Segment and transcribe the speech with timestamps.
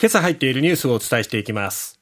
[0.00, 1.98] 今朝入っているニュースをお伝えしていきます。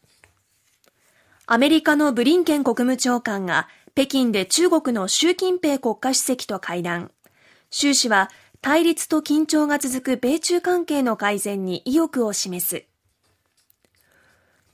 [1.46, 7.11] アメリカのブリンケン国務長官が北京で中国の習近平国家主席と会談。
[7.71, 8.30] 習氏は
[8.61, 12.85] 対立と緊張が続く米中関係の改善に意欲を示す。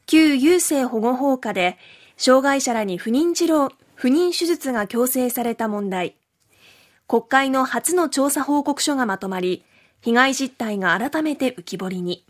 [0.07, 1.79] 旧優生保護法下で
[2.17, 6.17] 障害者らに不妊治療不妊手術が強制された問題。
[7.07, 9.65] 国会の初の調査報告書がまとまり
[10.01, 12.25] 被害実態が改めて浮き彫りに。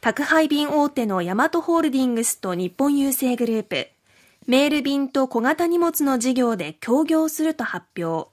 [0.00, 3.88] 宅配便大手のヤマトホールディングスと日本郵政グループ、
[4.46, 8.30] メール便と小型荷物の事業で協業すると発表。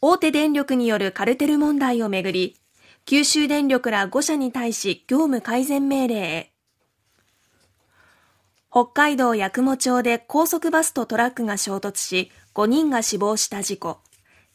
[0.00, 2.56] 大手電力によるカルテル問題をめぐり、
[3.04, 6.52] 九州電力ら5社に対し業務改善命令へ。
[8.72, 13.98] 北海道八雲町で高速バスとトラックが衝突し、5人が死亡した事故。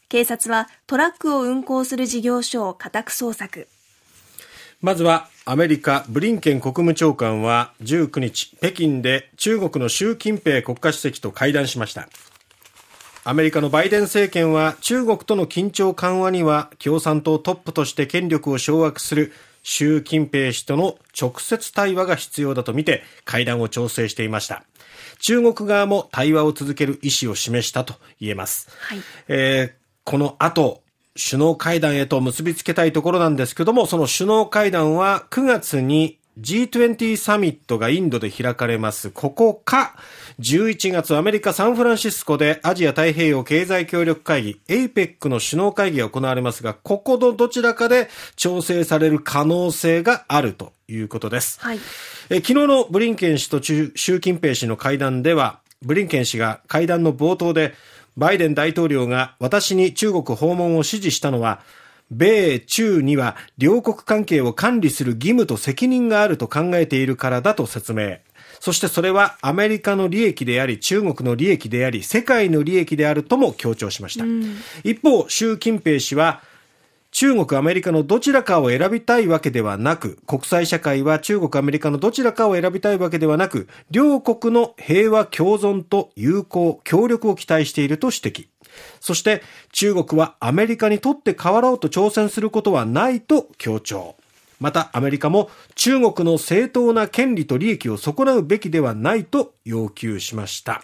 [0.09, 3.69] 警察はトラックを運行する事業所を家宅捜索。
[4.81, 12.07] まずはアメリカブリンケン国務長官は19日北京で中国の習近平国家主席と会談しました。
[13.23, 24.63] アメリカのバイデン政権は中国との緊張緩和には共産党トップとして権力を掌握する習近平氏との直接対話が必要だとみて会談を調整していました。
[25.19, 30.83] 中国側も対話を続ける意思を示したと言えます、はい、えー、この後
[31.17, 39.09] 首脳会談へと結びつけたいところなんですけども、その首脳会談は9月に G20 サミットがインドで開かれます。
[39.09, 39.95] ここか、
[40.39, 51.59] 11月アメリカ・サンフランシスコでアジア太平洋経済協力会議 APEC の首脳会議が行われますが、ここのどちらかで調整される可能性があるということです。
[51.59, 51.79] はい、
[52.29, 57.73] え昨日のブリンケン氏と習近平氏の会談では、ブリンケン氏が会談の冒頭で、
[58.17, 61.61] バイデン大統領が私に中国訪問を指示したのは、
[62.09, 68.17] 米中には両国関係を管理する義務と責任があると考えているからだと説明。
[68.59, 74.25] そしてそれはアメリカの利益であり、中国の利益であり、世界の利益であるとも強調しました。
[74.83, 76.41] 一方、習近平氏は、
[77.11, 88.47] 中国、アメリカのどちらかを選びたいわけではなく、国際社会は中国、アメリカのどちらかを選びたいわけではなく、両国の平和共存と友好、協力を期待していると指摘。
[88.99, 89.41] そして
[89.71, 94.15] 中国はアメリカにとって変わろうと挑戦することはないと強調。
[94.59, 100.81] またアメリカも中国の正当な権利と利益を損なうべきではないと要求しました。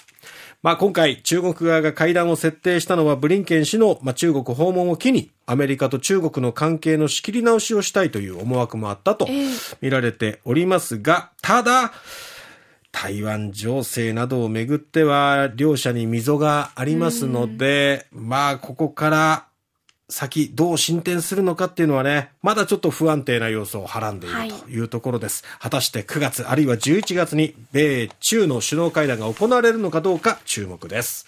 [0.63, 9.27] まあ、今回、中国側が会談を設定したのは、ブリンケン氏の、まあ、中国訪問を機に、アメリカと中国の関係の仕切り直しをしたいという思惑もあったと
[9.81, 11.91] 見られておりますが、ただ、
[12.93, 19.45] 台湾情勢などをめぐっては、両者に溝がありますので、まあ、ここから
[20.13, 25.43] 先どう進展するのかっていうのはね、まだちょっと不安定な要素をはらんでいるというところです。
[25.43, 31.25] はい、果たして9月あるいは11月に米中の首脳会談が行われるのかどうか注目です。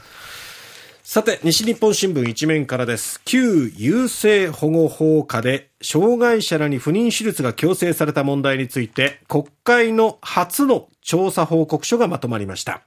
[1.03, 3.21] さて、西日本新聞一面からです。
[3.25, 12.81] 旧優生保護法下で、障害者らに不妊手術が強制された問題について、国会の初の調査報告書がまとまりました。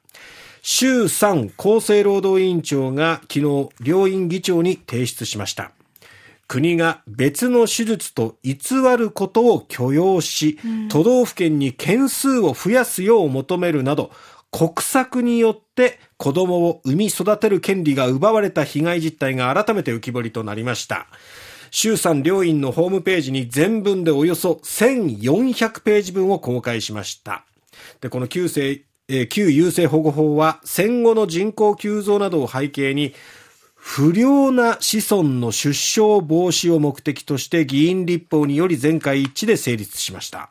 [0.63, 5.73] 衆参厚生労働委員長が昨日、両院議長に提出しました。
[6.49, 8.57] 国が別の手術と偽
[8.97, 14.11] ることを許容し、うん、都道府県に件数を増やすよう求めるなど、
[14.51, 21.07] 国策によって子供を産み育てる権利が奪われた被害実態が改めて浮き彫りとなりました。
[21.71, 27.45] 衆参両院のホームページに全文でおよそ1400ページ分を公開しました。
[28.01, 33.15] で、この旧生、えー、旧優生保護法は戦後の人口急増などを背景に
[33.79, 40.51] 不良な子孫の出生防止を目的として議員立法により全会一致で成立しました。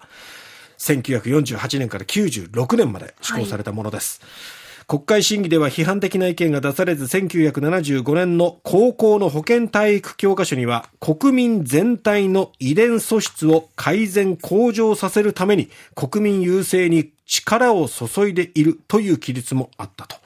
[0.80, 4.22] 1948年から96年まで施行されたものです。
[4.22, 20.18] はい国会審議では批判的な意見が出されず1975年の高校の保健体育教科書には国民全体の遺伝素質を改善向上させるために国民優勢に力を注いでいるという記述もあったと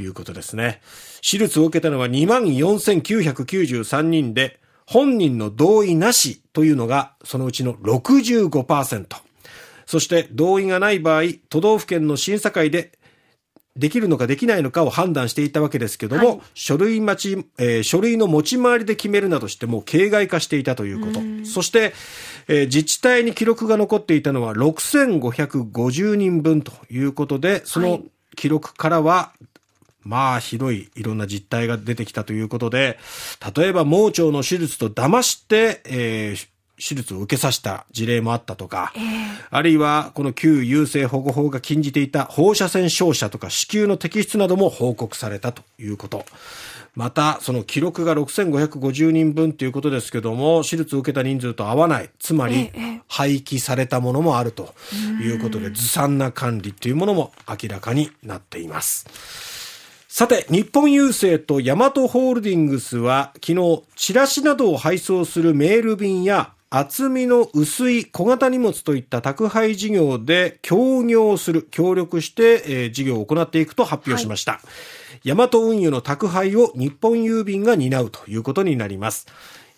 [0.00, 0.80] いうことですね。
[1.28, 9.06] 手術を受けたのは2万4993人で、本人の同意なしというのがそのうちの65%。
[9.86, 12.92] そして同意がない場合、都道府県の審査会で
[13.76, 21.20] できるのかできないのかを判断していたわけですけども、はい、書類待ち、えー、書類の持ち回りで決めるなどしてもう形骸化していたということ。
[21.44, 21.94] そして、
[22.48, 28.00] えー、自治体に記録が残っていたのは6550人分ということで、その
[28.36, 29.32] 記録からは
[30.04, 32.98] まあ、ひどいいろんな実態が出てきたということで、
[33.56, 36.46] 例えば盲腸の手術と騙して、えー、
[36.76, 39.02] 手術を受けさせた事例もあったとか、えー、
[39.50, 46.24] あるいはこの旧優生保護法が禁じていた放射線照射とか子宮の摘出なども報告されたということ。
[46.94, 52.10] また、その記録が6550人分ということですけども、手術を受けた人数と合わない。
[52.18, 52.70] つまり、
[53.08, 54.74] 廃棄されたものもあると
[55.22, 59.06] いうことで、ずさんな管理というものも明らかになっています。
[60.06, 74.52] さて、日本郵政とヤマトホールディングスは、昨日、チラシなどを配送するメール便や、厚みの薄い小型荷物といった宅配事業で協業する、協力して、えー、事業を行っていくと発表しました。
[74.52, 74.60] はい
[75.24, 79.26] ヤマト運輸の宅配を日本郵便が担うということになります。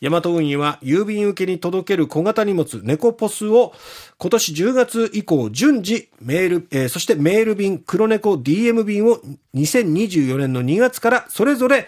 [0.01, 3.73] ヤマト運輸は郵便受けに届ける小型荷物ネコポスを
[4.19, 9.21] 今年10月以降順次メール、えー、そしてメール便黒猫 DM 便を
[9.55, 11.87] 2024年の2月からそれぞれ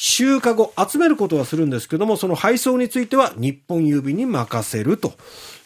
[0.00, 5.14] 集荷後集めることはするんですけどもその配送については日本郵便に任せると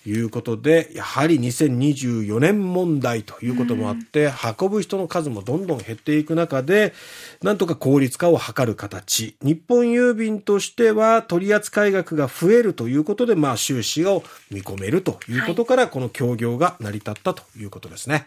[0.07, 6.95] いうことで、やはり2024年問題ということもあって、運ぶ人の数もどんどん減っていく中で、
[7.43, 9.37] なんとか効率化を図る形。
[9.43, 18.27] 日本郵便としては取扱額が増えるということで、まあ収支を見込めるということから、この協業が成り立ったということですね。